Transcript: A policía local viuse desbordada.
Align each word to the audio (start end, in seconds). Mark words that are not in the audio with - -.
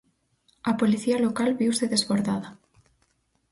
A 0.69 0.71
policía 0.81 1.17
local 1.25 1.49
viuse 1.61 1.91
desbordada. 1.93 2.49